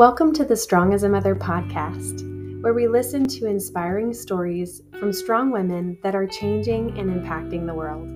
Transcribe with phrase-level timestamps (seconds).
[0.00, 2.22] Welcome to the Strong as a Mother podcast,
[2.62, 7.74] where we listen to inspiring stories from strong women that are changing and impacting the
[7.74, 8.08] world.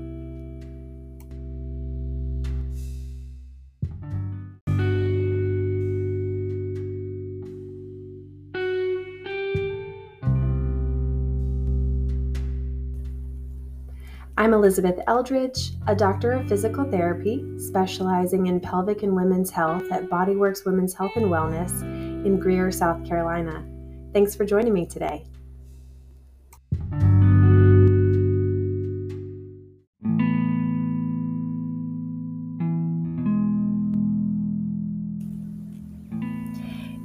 [14.37, 20.11] I'm Elizabeth Eldridge, a doctor of physical therapy specializing in pelvic and women's health at
[20.11, 21.83] Bodyworks Women's Health and Wellness
[22.27, 23.65] in Greer, South Carolina.
[24.12, 25.25] Thanks for joining me today.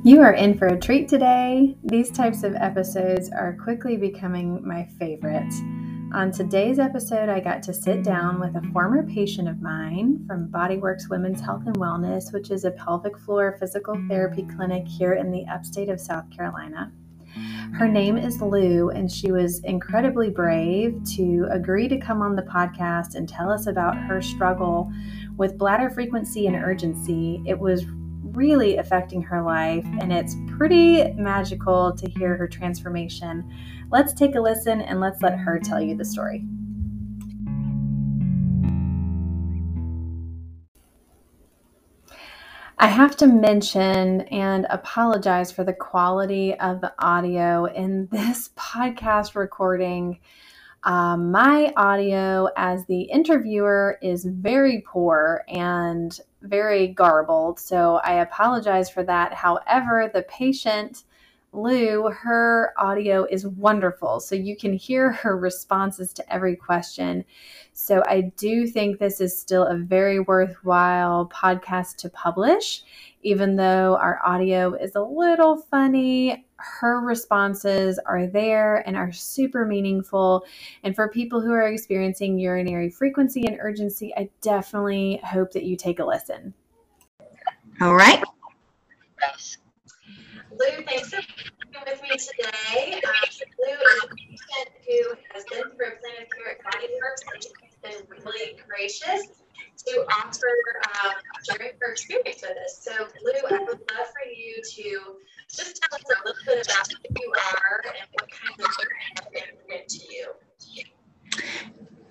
[0.04, 1.78] You are in for a treat today.
[1.84, 5.54] These types of episodes are quickly becoming my favorite.
[6.12, 10.48] On today's episode, I got to sit down with a former patient of mine from
[10.48, 15.30] Bodyworks Women's Health and Wellness, which is a pelvic floor physical therapy clinic here in
[15.30, 16.92] the upstate of South Carolina.
[17.78, 22.42] Her name is Lou, and she was incredibly brave to agree to come on the
[22.42, 24.92] podcast and tell us about her struggle
[25.38, 27.44] with bladder frequency and urgency.
[27.46, 27.86] It was
[28.40, 33.44] really affecting her life, and it's pretty magical to hear her transformation.
[33.92, 36.46] Let's take a listen and let's let her tell you the story.
[42.78, 49.36] I have to mention and apologize for the quality of the audio in this podcast
[49.36, 50.18] recording.
[50.84, 58.90] Um, my audio as the interviewer is very poor and very garbled, so I apologize
[58.90, 59.34] for that.
[59.34, 61.04] However, the patient,
[61.52, 67.26] Lou, her audio is wonderful, so you can hear her responses to every question.
[67.74, 72.84] So I do think this is still a very worthwhile podcast to publish,
[73.22, 79.66] even though our audio is a little funny her responses are there and are super
[79.66, 80.46] meaningful.
[80.84, 85.76] And for people who are experiencing urinary frequency and urgency, I definitely hope that you
[85.76, 86.54] take a listen.
[87.82, 88.22] All right.
[90.52, 92.94] Lou, thanks for being with me today.
[92.96, 93.14] Um,
[93.60, 97.44] Lou is a patient who has been through a plan of care at Bodyworks and
[97.44, 99.28] she's been really gracious
[99.86, 100.48] to offer
[101.06, 101.14] um,
[101.48, 102.80] sharing her experience with us.
[102.82, 102.92] So,
[103.24, 105.19] Lou, I would love for you to just tell
[106.10, 110.00] a little bit about who you are and what kind of work have been to
[110.12, 110.28] you.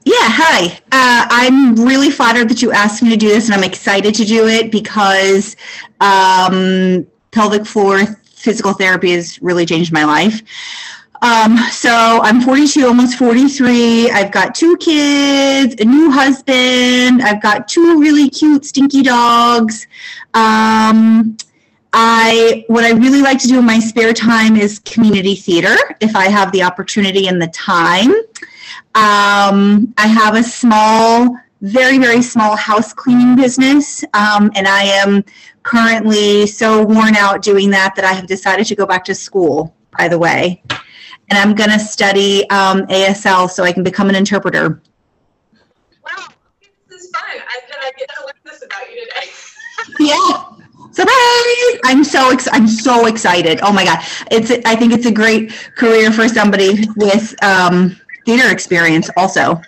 [0.04, 0.80] Yeah, hi.
[0.90, 4.24] Uh, I'm really flattered that you asked me to do this, and I'm excited to
[4.24, 5.54] do it because
[6.00, 10.40] um, pelvic floor physical therapy has really changed my life.
[11.20, 11.90] Um, so
[12.22, 14.10] I'm 42, almost 43.
[14.10, 17.22] I've got two kids, a new husband.
[17.22, 19.86] I've got two really cute, stinky dogs.
[20.34, 21.36] Um,
[21.92, 26.14] I what I really like to do in my spare time is community theater if
[26.14, 28.10] I have the opportunity and the time.
[28.94, 35.24] Um, I have a small, very very small house cleaning business, um, and I am
[35.62, 39.74] currently so worn out doing that that I have decided to go back to school.
[39.96, 44.14] By the way, and I'm going to study um, ASL so I can become an
[44.14, 44.80] interpreter.
[46.04, 46.28] Wow,
[46.88, 47.24] this is fun!
[47.24, 49.30] I, I get to learn this about you today.
[50.00, 50.57] yeah
[50.98, 51.80] surprise!
[51.84, 53.60] I'm so ex- i'm so excited.
[53.62, 53.98] Oh my god.
[54.30, 59.60] It's i think it's a great career for somebody with um, theater experience also.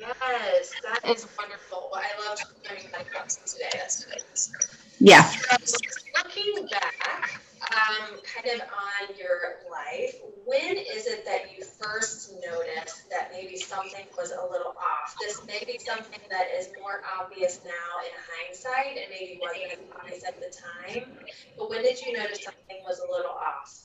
[0.00, 1.90] Yes that is wonderful.
[1.94, 2.38] I love
[2.68, 3.68] learning about today.
[3.74, 4.52] That's nice.
[5.00, 5.22] Yeah.
[5.64, 5.76] So,
[6.16, 10.14] looking back um, kind of on your life
[10.48, 15.14] when is it that you first noticed that maybe something was a little off?
[15.20, 17.70] This may be something that is more obvious now
[18.02, 21.12] in hindsight and maybe wasn't as obvious at the time.
[21.58, 23.84] But when did you notice something was a little off?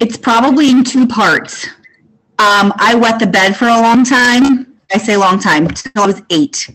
[0.00, 1.68] It's probably in two parts.
[2.40, 4.76] Um, I wet the bed for a long time.
[4.92, 6.68] I say long time, until I was eight.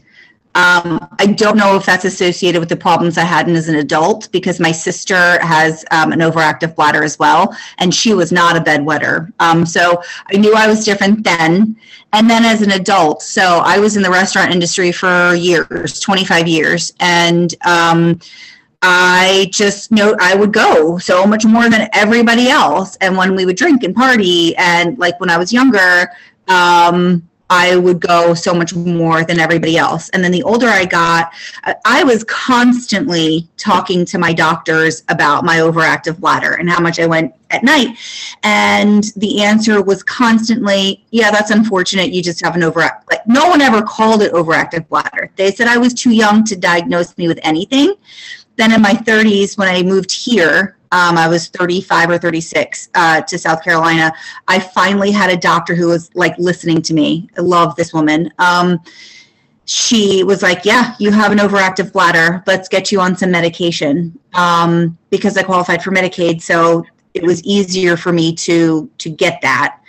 [0.58, 4.28] Um, I don't know if that's associated with the problems I had as an adult
[4.32, 8.60] because my sister has um, an overactive bladder as well, and she was not a
[8.60, 9.32] bedwetter.
[9.40, 10.02] Um, so
[10.34, 11.78] I knew I was different then.
[12.12, 16.48] And then as an adult, so I was in the restaurant industry for years, 25
[16.48, 18.20] years, and um,
[18.82, 22.96] I just know I would go so much more than everybody else.
[22.96, 26.10] And when we would drink and party, and like when I was younger,
[26.48, 30.10] um, I would go so much more than everybody else.
[30.10, 31.32] And then the older I got,
[31.86, 37.06] I was constantly talking to my doctors about my overactive bladder and how much I
[37.06, 37.98] went at night.
[38.44, 42.12] And the answer was constantly, yeah, that's unfortunate.
[42.12, 43.10] You just have an overactive.
[43.10, 45.32] Like no one ever called it overactive bladder.
[45.38, 47.94] They said I was too young to diagnose me with anything.
[48.58, 53.22] then in my 30s, when I moved here, um, I was 35 or 36 uh,
[53.22, 54.14] to South Carolina.
[54.48, 57.30] I finally had a doctor who was like listening to me.
[57.38, 58.32] I love this woman.
[58.40, 58.80] Um,
[59.66, 62.42] she was like, "Yeah, you have an overactive bladder.
[62.48, 67.44] Let's get you on some medication." Um, because I qualified for Medicaid, so it was
[67.44, 69.80] easier for me to to get that.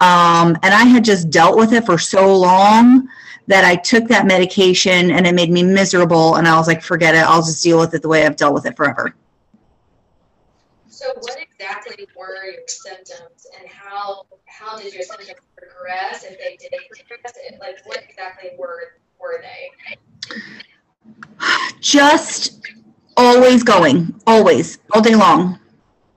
[0.00, 3.08] Um, and I had just dealt with it for so long
[3.46, 6.36] that I took that medication and it made me miserable.
[6.36, 7.18] And I was like, "Forget it.
[7.18, 9.14] I'll just deal with it the way I've dealt with it forever."
[10.96, 16.24] So, what exactly were your symptoms, and how how did your symptoms progress?
[16.24, 16.72] If they did
[17.06, 19.98] progress, like what exactly were were they?
[21.80, 22.62] Just
[23.14, 25.60] always going, always, all day long.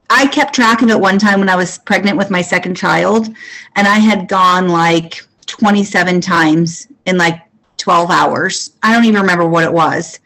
[0.10, 3.28] I kept track of it one time when I was pregnant with my second child,
[3.75, 7.42] and I had gone like 27 times in like
[7.75, 8.78] 12 hours.
[8.82, 10.22] I don't even remember what it was.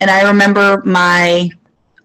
[0.00, 1.50] And I remember my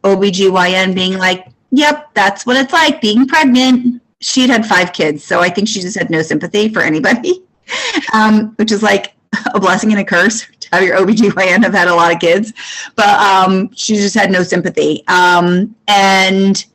[0.03, 4.01] OBGYN being like, Yep, that's what it's like being pregnant.
[4.21, 7.43] She'd had five kids, so I think she just had no sympathy for anybody,
[8.13, 9.13] um, which is like
[9.53, 12.53] a blessing and a curse to have your OBGYN have had a lot of kids.
[12.95, 15.03] But um, she just had no sympathy.
[15.09, 16.65] Um, and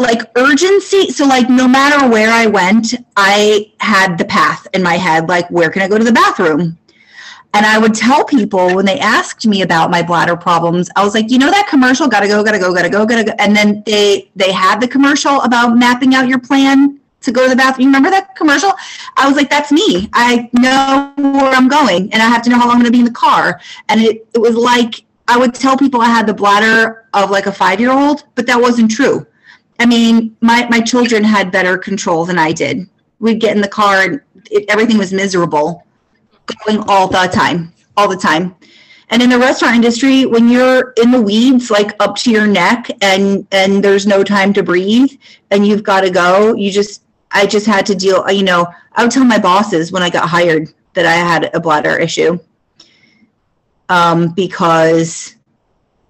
[0.00, 4.94] like urgency so like no matter where i went i had the path in my
[4.94, 6.76] head like where can i go to the bathroom
[7.54, 11.14] and i would tell people when they asked me about my bladder problems i was
[11.14, 13.82] like you know that commercial gotta go gotta go gotta go gotta go and then
[13.86, 17.82] they they had the commercial about mapping out your plan to go to the bathroom.
[17.82, 18.72] You remember that commercial?
[19.16, 20.08] I was like that's me.
[20.12, 23.00] I know where i'm going and i have to know how long i'm to be
[23.00, 23.60] in the car.
[23.88, 27.46] And it, it was like i would tell people i had the bladder of like
[27.46, 29.26] a five year old but that wasn't true.
[29.78, 32.88] I mean, my, my children had better control than I did.
[33.20, 35.84] We'd get in the car and it, everything was miserable,
[36.64, 38.54] going all the time, all the time.
[39.10, 42.90] And in the restaurant industry, when you're in the weeds, like up to your neck,
[43.00, 45.12] and and there's no time to breathe,
[45.50, 48.28] and you've got to go, you just, I just had to deal.
[48.30, 51.60] You know, I would tell my bosses when I got hired that I had a
[51.60, 52.38] bladder issue,
[53.88, 55.36] um, because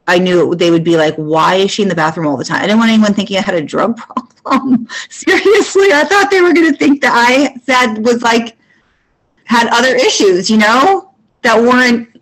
[0.08, 2.62] I knew they would be like, why is she in the bathroom all the time?
[2.62, 3.96] I didn't want anyone thinking I had a drug
[4.42, 4.88] problem.
[5.10, 8.57] Seriously, I thought they were going to think that I said was like,
[9.48, 12.20] had other issues, you know, that weren't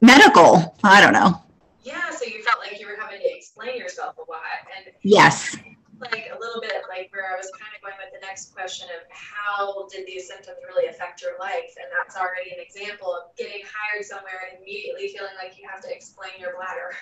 [0.00, 0.74] medical.
[0.82, 1.42] I don't know.
[1.82, 4.40] Yeah, so you felt like you were having to explain yourself a lot.
[4.76, 5.56] And yes.
[6.00, 8.88] Like a little bit like where I was kind of going with the next question
[8.88, 11.76] of how did these symptoms really affect your life?
[11.76, 15.82] And that's already an example of getting hired somewhere and immediately feeling like you have
[15.82, 16.96] to explain your bladder.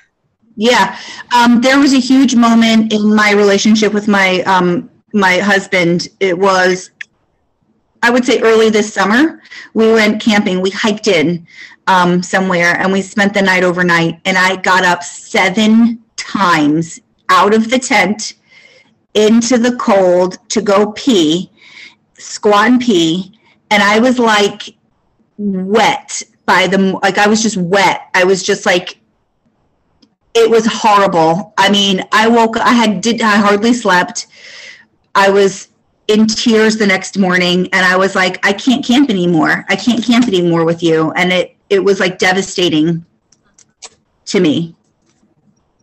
[0.57, 0.99] Yeah,
[1.33, 6.09] um, there was a huge moment in my relationship with my um, my husband.
[6.19, 6.91] It was,
[8.03, 9.43] I would say, early this summer.
[9.75, 10.61] We went camping.
[10.61, 11.47] We hiked in
[11.87, 14.21] um, somewhere, and we spent the night overnight.
[14.25, 18.35] And I got up seven times out of the tent
[19.15, 21.51] into the cold to go pee,
[22.15, 23.39] squat and pee,
[23.71, 24.75] and I was like
[25.37, 28.09] wet by the like I was just wet.
[28.15, 28.99] I was just like
[30.35, 31.53] it was horrible.
[31.59, 34.29] I mean, I woke I had did I hardly slept.
[35.15, 35.68] I was
[36.09, 39.65] in tears the next morning and I was like, I can't camp anymore.
[39.69, 41.13] I can't camp anymore with you.
[41.13, 43.05] And it it was like devastating
[44.25, 44.75] to me.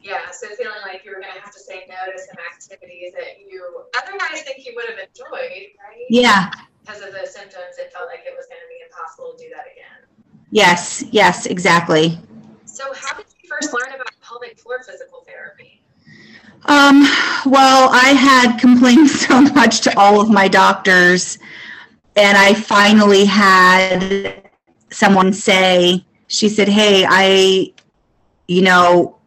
[0.01, 3.39] Yeah, so feeling like you were gonna have to say no to some activities that
[3.50, 3.63] you
[3.98, 6.05] otherwise think you would have enjoyed, right?
[6.10, 6.51] Yeah.
[6.82, 9.65] Because of the symptoms, it felt like it was gonna be impossible to do that
[9.72, 10.10] again.
[10.51, 12.17] Yes, yes, exactly.
[12.65, 15.75] So how did you first learn about pelvic floor physical therapy?
[16.67, 17.01] Um,
[17.45, 21.38] well, I had complained so much to all of my doctors,
[22.15, 24.50] and I finally had
[24.89, 27.74] someone say, she said, Hey, I,
[28.48, 29.17] you know,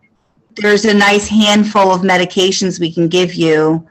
[0.57, 3.87] there's a nice handful of medications we can give you.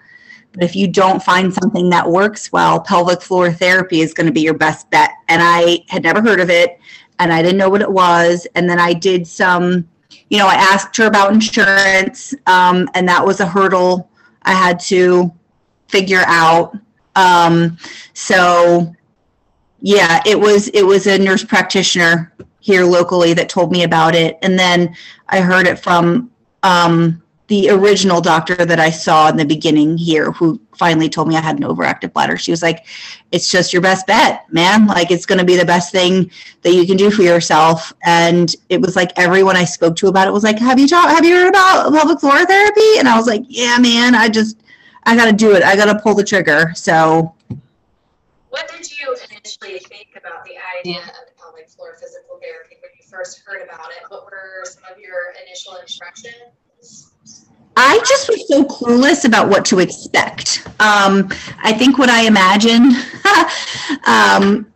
[0.54, 4.34] But if you don't find something that works well, pelvic floor therapy is going to
[4.34, 5.12] be your best bet.
[5.30, 6.80] And I had never heard of it
[7.20, 8.48] and I didn't know what it was.
[8.56, 9.88] And then I did some
[10.30, 14.10] you know, I asked her about insurance, um, and that was a hurdle
[14.44, 15.32] I had to
[15.88, 16.78] figure out.
[17.16, 17.78] Um,
[18.14, 18.94] so,
[19.82, 24.38] yeah, it was it was a nurse practitioner here locally that told me about it,
[24.42, 24.96] and then
[25.30, 26.32] I heard it from
[26.64, 31.38] um, the original doctor that I saw in the beginning here, who finally told me
[31.38, 32.38] I had an overactive bladder.
[32.38, 32.86] She was like,
[33.32, 34.86] "It's just your best bet, man.
[34.86, 36.30] Like it's going to be the best thing
[36.64, 40.28] that you can do for yourself." And it was like everyone I spoke to about
[40.28, 41.12] it was like, "Have you talked?
[41.12, 44.14] Have you heard about pelvic floor therapy?" And I was like, "Yeah, man.
[44.14, 44.62] I just,
[45.04, 45.64] I got to do it.
[45.64, 47.34] I got to pull the trigger." So.
[48.50, 53.06] What did you initially think about the idea of pelvic floor physical therapy when you
[53.08, 54.04] first heard about it?
[54.10, 57.14] What were some of your initial impressions?
[57.80, 60.68] I just was so clueless about what to expect.
[60.80, 61.30] Um,
[61.60, 62.94] I think what I imagined,
[64.08, 64.72] um,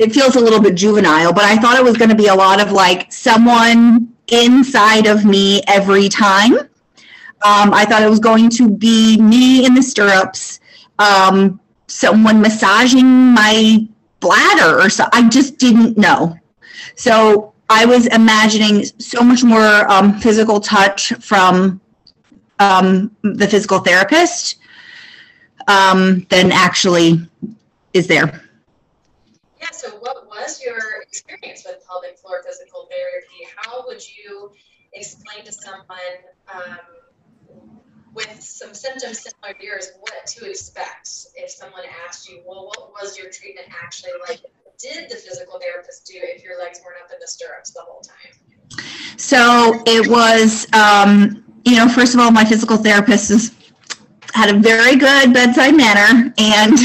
[0.00, 2.34] it feels a little bit juvenile, but I thought it was going to be a
[2.34, 6.54] lot of like someone inside of me every time.
[6.54, 10.58] Um, I thought it was going to be me in the stirrups,
[10.98, 13.86] um, someone massaging my
[14.18, 15.04] bladder or so.
[15.12, 16.36] I just didn't know.
[16.96, 21.80] So I was imagining so much more um, physical touch from
[22.64, 24.56] um, the physical therapist
[25.68, 27.28] um, than actually
[27.92, 28.42] is there.
[29.60, 33.48] Yeah, so what was your experience with pelvic floor physical therapy?
[33.56, 34.52] How would you
[34.92, 36.14] explain to someone
[36.52, 36.78] um,
[38.14, 42.92] with some symptoms similar to yours what to expect if someone asked you, well, what
[42.92, 44.40] was your treatment actually like?
[44.62, 47.80] What did the physical therapist do if your legs weren't up in the stirrups the
[47.80, 48.76] whole time?
[49.16, 53.54] So it was, um, you know, first of all, my physical therapist has
[54.34, 56.32] had a very good bedside manner.
[56.38, 56.78] And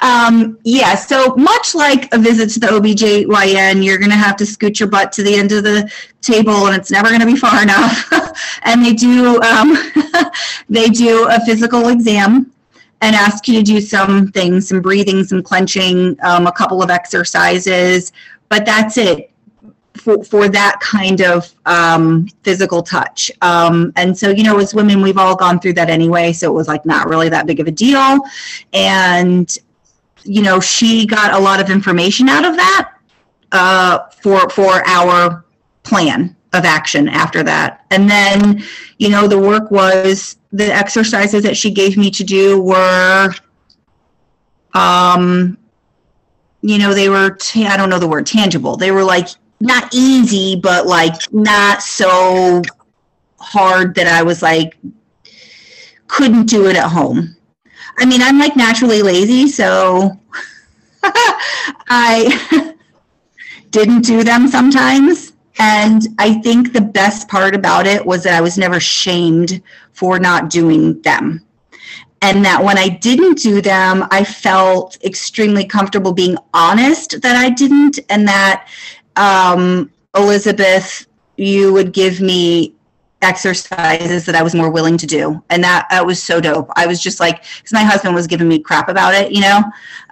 [0.00, 4.46] um, yeah, so much like a visit to the OBGYN, you're going to have to
[4.46, 5.90] scoot your butt to the end of the
[6.20, 8.10] table and it's never going to be far enough.
[8.62, 9.76] and they do, um,
[10.68, 12.52] they do a physical exam
[13.00, 16.88] and ask you to do some things, some breathing, some clenching, um, a couple of
[16.88, 18.12] exercises,
[18.48, 19.31] but that's it
[19.94, 23.30] for, for that kind of um, physical touch.
[23.40, 26.32] Um, and so, you know, as women, we've all gone through that anyway.
[26.32, 28.20] So it was like not really that big of a deal.
[28.72, 29.56] And,
[30.24, 32.92] you know, she got a lot of information out of that
[33.52, 35.44] uh, for, for our
[35.82, 37.84] plan of action after that.
[37.90, 38.62] And then,
[38.98, 43.32] you know, the work was the exercises that she gave me to do were,
[44.74, 45.58] um,
[46.60, 48.76] you know, they were, I don't know the word tangible.
[48.76, 49.28] They were like
[49.62, 52.62] not easy, but like not so
[53.38, 54.76] hard that I was like,
[56.08, 57.36] couldn't do it at home.
[57.96, 60.18] I mean, I'm like naturally lazy, so
[61.88, 62.74] I
[63.70, 65.32] didn't do them sometimes.
[65.58, 70.18] And I think the best part about it was that I was never shamed for
[70.18, 71.40] not doing them.
[72.20, 77.50] And that when I didn't do them, I felt extremely comfortable being honest that I
[77.50, 78.68] didn't, and that
[79.16, 82.74] um, Elizabeth, you would give me
[83.22, 85.42] exercises that I was more willing to do.
[85.48, 86.70] And that, that was so dope.
[86.76, 89.62] I was just like, because my husband was giving me crap about it, you know?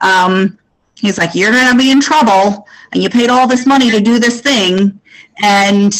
[0.00, 0.58] Um,
[0.94, 4.00] he's like, you're going to be in trouble and you paid all this money to
[4.00, 5.00] do this thing.
[5.42, 5.92] And,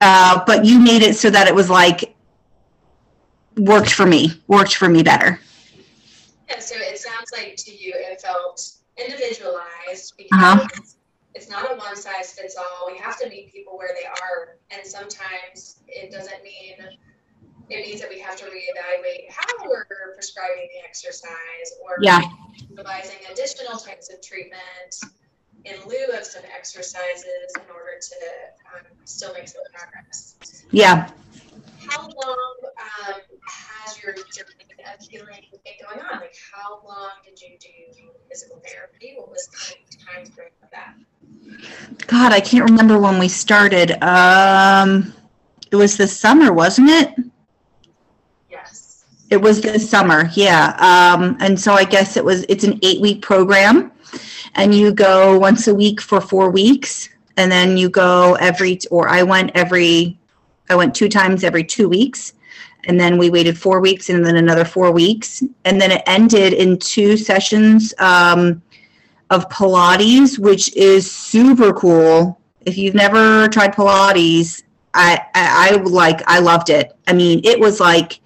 [0.00, 2.14] uh, but you made it so that it was like,
[3.56, 5.40] worked for me, worked for me better.
[6.48, 10.68] Yeah, so it sounds like to you it felt individualized because Uh-huh.
[11.34, 12.90] It's not a one size fits all.
[12.90, 16.76] We have to meet people where they are, and sometimes it doesn't mean
[17.68, 21.30] it means that we have to reevaluate how we're prescribing the exercise
[21.84, 22.20] or Yeah.
[22.68, 24.98] utilizing additional types of treatment
[25.64, 28.16] in lieu of some exercises in order to
[28.74, 30.34] um, still make some progress.
[30.72, 31.10] Yeah.
[31.90, 32.56] How long
[33.08, 33.20] um,
[33.84, 36.20] has your journey of healing been going on?
[36.20, 39.14] Like, how long did you do physical therapy?
[39.16, 40.94] What was the time frame of that?
[42.06, 44.00] God, I can't remember when we started.
[44.04, 45.12] Um,
[45.72, 47.12] it was this summer, wasn't it?
[48.48, 49.04] Yes.
[49.30, 50.76] It was this summer, yeah.
[50.78, 53.90] Um, and so I guess it was, it's an eight week program.
[54.54, 57.08] And you go once a week for four weeks.
[57.36, 60.19] And then you go every, or I went every,
[60.70, 62.32] I went two times every two weeks.
[62.84, 65.42] And then we waited four weeks and then another four weeks.
[65.66, 68.62] And then it ended in two sessions um,
[69.28, 72.40] of Pilates, which is super cool.
[72.62, 74.62] If you've never tried Pilates,
[74.94, 76.96] I, I, I like, I loved it.
[77.06, 78.20] I mean, it was like,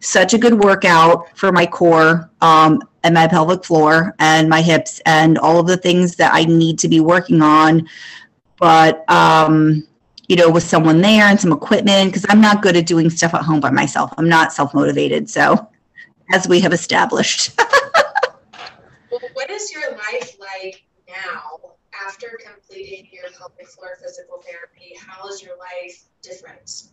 [0.00, 5.00] such a good workout for my core um, and my pelvic floor and my hips
[5.06, 7.88] and all of the things that I need to be working on.
[8.58, 9.86] But, um,
[10.28, 13.34] you know, with someone there and some equipment, because I'm not good at doing stuff
[13.34, 14.12] at home by myself.
[14.18, 15.28] I'm not self motivated.
[15.28, 15.68] So,
[16.32, 17.58] as we have established.
[19.10, 21.58] Well, what is your life like now
[22.06, 24.94] after completing your pelvic floor physical therapy?
[25.00, 26.84] How is your life different?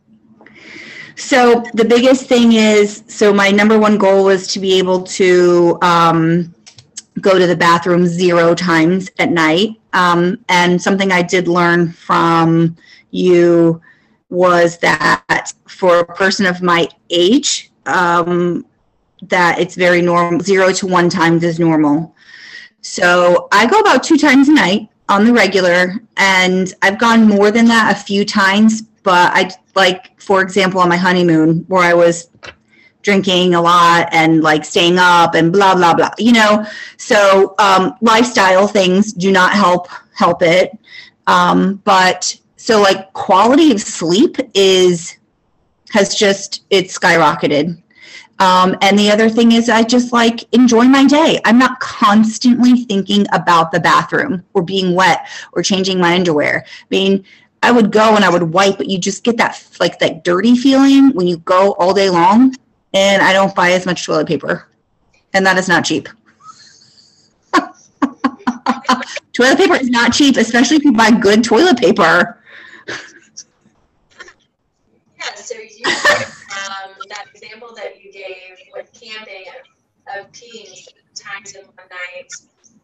[1.15, 5.77] So the biggest thing is, so my number one goal was to be able to
[5.81, 6.53] um,
[7.21, 9.79] go to the bathroom zero times at night.
[9.93, 12.75] Um, and something I did learn from
[13.11, 13.81] you
[14.29, 18.65] was that for a person of my age, um,
[19.23, 20.41] that it's very normal.
[20.41, 22.13] Zero to one times is normal.
[22.81, 24.89] So I go about two times a night.
[25.09, 28.81] on the regular, and I've gone more than that a few times.
[29.03, 32.29] But I like, for example, on my honeymoon, where I was
[33.05, 36.11] drinking a lot and like staying up and blah blah blah.
[36.17, 36.65] You know,
[36.97, 40.77] so um, lifestyle things do not help help it.
[41.27, 45.17] Um, but so like quality of sleep is
[45.91, 47.81] has just it's skyrocketed
[48.39, 51.39] um, and the other thing is, I just like enjoy my day.
[51.45, 56.65] I'm not constantly thinking about the bathroom or being wet or changing my underwear.
[56.67, 57.23] I mean,
[57.63, 60.55] I would go and I would wipe, but you just get that like that dirty
[60.55, 62.53] feeling when you go all day long.
[62.95, 64.69] And I don't buy as much toilet paper,
[65.33, 66.07] and that is not cheap.
[69.33, 72.39] toilet paper is not cheap, especially if you buy good toilet paper.
[72.87, 72.95] Yeah,
[75.35, 79.55] so you um, that example that you gave with camping of,
[80.21, 82.31] of peeing times in one night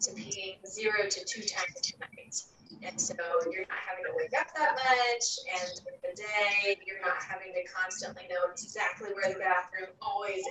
[0.01, 2.43] to peeing zero to two times a night.
[2.83, 3.15] And so
[3.51, 5.25] you're not having to wake up that much,
[5.61, 10.43] and the day, you're not having to constantly know exactly where the bathroom always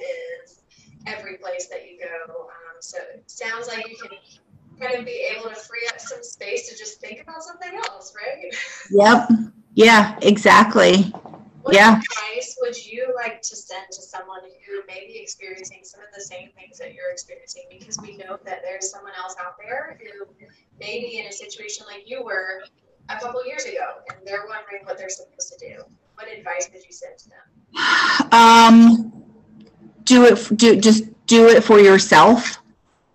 [0.44, 0.62] is,
[1.06, 2.42] every place that you go.
[2.42, 4.10] Um, so it sounds like you can
[4.80, 8.14] kind of be able to free up some space to just think about something else,
[8.16, 8.54] right?
[8.90, 9.28] Yep.
[9.74, 11.12] Yeah, exactly.
[11.62, 12.00] What Yeah.
[12.00, 16.22] advice would you like to send to someone who may be experiencing some of the
[16.22, 17.64] same things that you're experiencing?
[17.70, 20.26] Because we know that there's someone else out there who
[20.80, 22.62] may be in a situation like you were
[23.10, 25.82] a couple years ago and they're wondering what they're supposed to do.
[26.14, 28.32] What advice would you send to them?
[28.32, 29.12] Um,
[30.04, 30.56] do it.
[30.56, 32.58] Do just do it for yourself.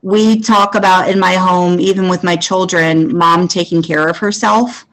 [0.02, 4.86] We talk about in my home, even with my children, mom taking care of herself,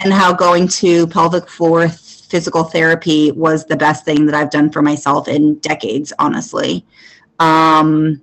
[0.00, 1.88] and how going to pelvic floor
[2.30, 6.84] physical therapy was the best thing that I've done for myself in decades, honestly.
[7.38, 8.22] Um,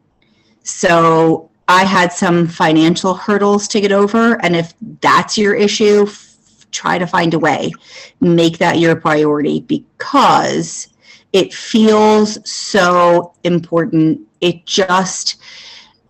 [0.64, 6.66] so I had some financial hurdles to get over, and if that's your issue, f-
[6.72, 7.72] try to find a way,
[8.20, 10.90] make that your priority because
[11.32, 14.22] it feels so important.
[14.42, 15.38] It just,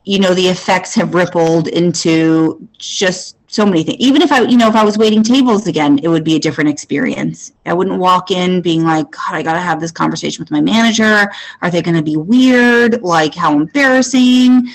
[0.06, 3.98] you know, the effects have rippled into just so many things.
[4.00, 6.40] Even if I, you know, if I was waiting tables again, it would be a
[6.40, 7.52] different experience.
[7.68, 10.60] I wouldn't walk in being like, God, I got to have this conversation with my
[10.60, 11.32] manager.
[11.62, 13.04] Are they going to be weird?
[13.04, 14.70] Like, how embarrassing.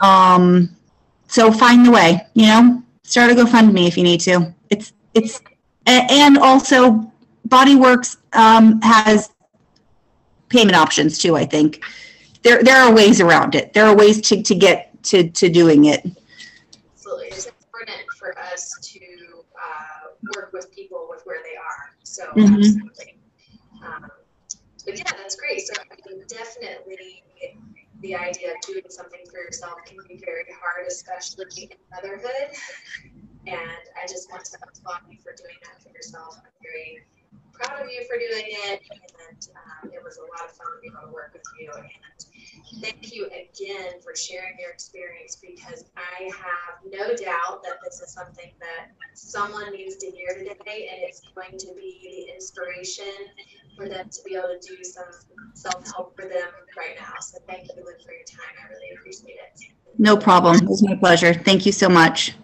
[0.00, 0.76] Um,
[1.28, 4.54] so find the way, you know, start a GoFundMe if you need to.
[4.68, 5.40] It's, it's,
[5.86, 7.10] and also
[7.48, 9.32] Bodyworks um, has
[10.50, 11.82] payment options too, I think.
[12.42, 13.72] There, there are ways around it.
[13.72, 16.04] There are ways to, to get to, to doing it.
[16.92, 17.52] Absolutely.
[18.60, 21.96] It's important for us to uh, work with people with where they are.
[22.04, 22.56] So, Mhm.
[22.56, 23.18] absolutely.
[23.82, 24.10] Um,
[24.84, 25.60] but yeah, that's great.
[25.66, 27.24] So, I mean, definitely
[28.00, 32.56] the idea of doing something for yourself can be very hard, especially in motherhood.
[33.46, 36.36] And I just want to applaud you for doing that for yourself.
[36.44, 37.04] I'm very
[37.60, 38.80] proud of you for doing it.
[39.28, 39.38] And
[39.84, 41.70] um, it was a lot of fun to be able to work with you.
[41.76, 48.00] And thank you again for sharing your experience because I have no doubt that this
[48.00, 53.12] is something that someone needs to hear today and it's going to be the inspiration
[53.76, 55.04] for them to be able to do some
[55.54, 57.14] self-help for them right now.
[57.20, 58.54] So thank you, Lynn, for your time.
[58.62, 59.72] I really appreciate it.
[59.98, 60.56] No problem.
[60.56, 61.34] It was my pleasure.
[61.34, 62.34] Thank you so much.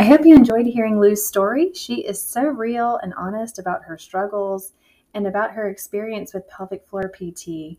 [0.00, 1.74] I hope you enjoyed hearing Lou's story.
[1.74, 4.72] She is so real and honest about her struggles
[5.12, 7.78] and about her experience with pelvic floor PT.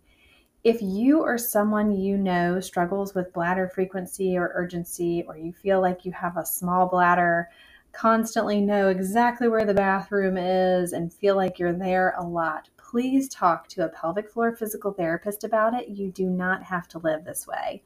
[0.63, 5.81] If you or someone you know struggles with bladder frequency or urgency, or you feel
[5.81, 7.49] like you have a small bladder,
[7.91, 13.29] constantly know exactly where the bathroom is, and feel like you're there a lot, please
[13.29, 15.89] talk to a pelvic floor physical therapist about it.
[15.89, 17.81] You do not have to live this way.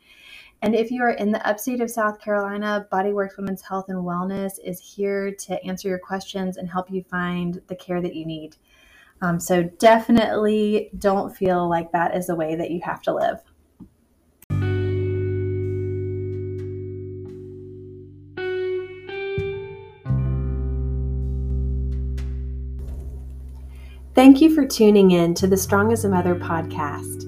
[0.66, 4.54] And if you are in the upstate of South Carolina, Bodyworks Women's Health and Wellness
[4.64, 8.56] is here to answer your questions and help you find the care that you need.
[9.22, 13.44] Um, so definitely don't feel like that is the way that you have to live.
[24.16, 27.25] Thank you for tuning in to the Strong as a Mother podcast.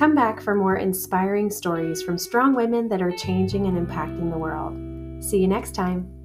[0.00, 4.38] Come back for more inspiring stories from strong women that are changing and impacting the
[4.38, 4.72] world.
[5.22, 6.19] See you next time.